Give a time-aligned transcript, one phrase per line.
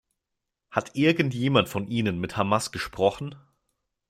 [0.71, 3.35] Hat irgendjemand von Ihnen mit Hamas gesprochen?